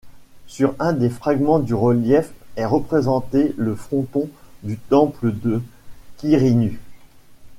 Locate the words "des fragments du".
0.93-1.75